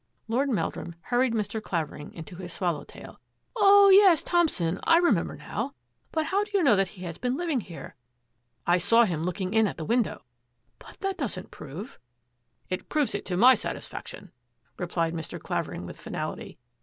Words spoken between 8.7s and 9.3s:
""I saw him